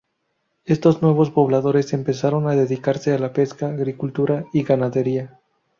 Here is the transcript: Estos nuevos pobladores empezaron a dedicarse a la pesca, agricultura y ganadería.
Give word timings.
Estos 0.65 1.03
nuevos 1.03 1.29
pobladores 1.29 1.93
empezaron 1.93 2.47
a 2.47 2.55
dedicarse 2.55 3.13
a 3.13 3.19
la 3.19 3.33
pesca, 3.33 3.67
agricultura 3.67 4.45
y 4.51 4.63
ganadería. 4.63 5.39